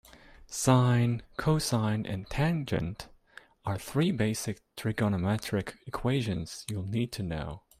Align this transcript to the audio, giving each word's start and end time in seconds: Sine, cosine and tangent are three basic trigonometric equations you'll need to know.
Sine, 0.47 1.21
cosine 1.37 2.07
and 2.07 2.27
tangent 2.27 3.07
are 3.67 3.77
three 3.77 4.09
basic 4.11 4.63
trigonometric 4.75 5.73
equations 5.85 6.65
you'll 6.67 6.87
need 6.87 7.11
to 7.11 7.21
know. 7.21 7.61